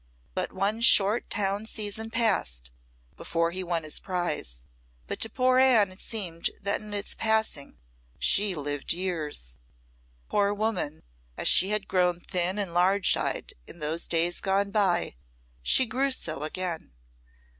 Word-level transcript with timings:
But 0.33 0.51
one 0.51 0.81
short 0.81 1.29
town 1.29 1.67
season 1.67 2.09
passed 2.09 2.71
before 3.17 3.51
he 3.51 3.63
won 3.63 3.83
his 3.83 3.99
prize; 3.99 4.63
but 5.05 5.19
to 5.19 5.29
poor 5.29 5.59
Anne 5.59 5.91
it 5.91 5.99
seemed 5.99 6.49
that 6.59 6.81
in 6.81 6.91
its 6.91 7.13
passing 7.13 7.77
she 8.17 8.55
lived 8.55 8.93
years. 8.93 9.57
Poor 10.27 10.55
woman, 10.55 11.03
as 11.37 11.47
she 11.47 11.69
had 11.69 11.87
grown 11.87 12.19
thin 12.19 12.57
and 12.57 12.73
large 12.73 13.15
eyed 13.15 13.53
in 13.67 13.77
those 13.77 14.07
days 14.07 14.41
gone 14.41 14.71
by, 14.71 15.17
she 15.61 15.85
grew 15.85 16.09
so 16.09 16.41
again. 16.41 16.93